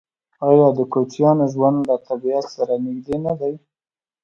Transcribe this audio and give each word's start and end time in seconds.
آیا 0.49 0.67
د 0.77 0.79
کوچیانو 0.93 1.45
ژوند 1.53 1.77
له 1.89 1.95
طبیعت 2.07 2.45
سره 2.55 2.73
نږدې 2.85 3.17
نه 3.25 3.33
دی؟ 3.39 3.53